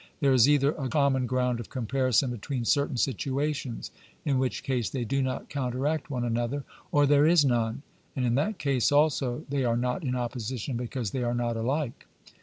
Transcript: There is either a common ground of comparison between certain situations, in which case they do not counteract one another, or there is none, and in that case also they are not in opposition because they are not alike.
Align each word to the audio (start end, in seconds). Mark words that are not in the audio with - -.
There 0.19 0.33
is 0.33 0.49
either 0.49 0.71
a 0.71 0.89
common 0.89 1.27
ground 1.27 1.59
of 1.59 1.69
comparison 1.69 2.31
between 2.31 2.65
certain 2.65 2.97
situations, 2.97 3.91
in 4.25 4.39
which 4.39 4.63
case 4.63 4.89
they 4.89 5.05
do 5.05 5.21
not 5.21 5.47
counteract 5.47 6.09
one 6.09 6.23
another, 6.25 6.63
or 6.91 7.05
there 7.05 7.27
is 7.27 7.45
none, 7.45 7.83
and 8.15 8.25
in 8.25 8.33
that 8.33 8.57
case 8.57 8.91
also 8.91 9.45
they 9.49 9.63
are 9.63 9.77
not 9.77 10.03
in 10.03 10.15
opposition 10.15 10.75
because 10.75 11.11
they 11.11 11.21
are 11.21 11.35
not 11.35 11.55
alike. 11.55 12.07